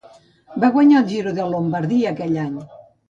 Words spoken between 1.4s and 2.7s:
de Lombardia aquell any.